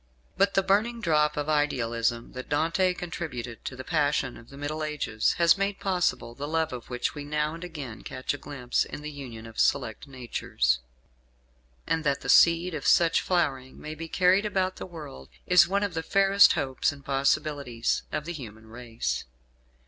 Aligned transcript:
But 0.35 0.55
the 0.55 0.63
burning 0.63 0.99
drop 0.99 1.37
of 1.37 1.47
idealism 1.47 2.31
that 2.31 2.49
Dante 2.49 2.95
contributed 2.95 3.63
to 3.65 3.75
the 3.75 3.83
passion 3.83 4.35
of 4.35 4.49
the 4.49 4.57
Middle 4.57 4.83
Ages 4.83 5.33
has 5.33 5.59
made 5.59 5.79
possible 5.79 6.33
the 6.33 6.47
love 6.47 6.73
of 6.73 6.89
which 6.89 7.13
we 7.13 7.23
now 7.23 7.53
and 7.53 7.63
again 7.63 8.01
catch 8.01 8.33
a 8.33 8.39
glimpse 8.39 8.83
in 8.83 9.03
the 9.03 9.11
union 9.11 9.45
of 9.45 9.59
select 9.59 10.07
natures. 10.07 10.79
And 11.85 12.03
that 12.03 12.21
the 12.21 12.29
seed 12.29 12.73
of 12.73 12.87
such 12.87 13.21
flowering 13.21 13.79
may 13.79 13.93
be 13.93 14.07
carried 14.07 14.43
about 14.47 14.77
the 14.77 14.87
world 14.87 15.29
is 15.45 15.67
one 15.67 15.83
of 15.83 15.93
the 15.93 16.01
fairest 16.01 16.53
hopes 16.53 16.91
and 16.91 17.05
possibilities 17.05 18.01
of 18.11 18.25
the 18.25 18.33
human 18.33 18.65
race. 18.65 19.25